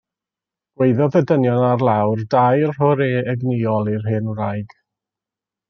[0.79, 4.77] Gwaeddodd y dynion ar lawr dair hwrê egnïol i'r hen wraig.